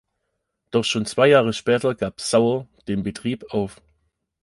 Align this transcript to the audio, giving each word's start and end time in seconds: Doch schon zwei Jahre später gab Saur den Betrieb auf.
Doch 0.71 0.83
schon 0.83 1.05
zwei 1.05 1.27
Jahre 1.27 1.53
später 1.53 1.93
gab 1.93 2.21
Saur 2.21 2.67
den 2.87 3.03
Betrieb 3.03 3.45
auf. 3.53 3.83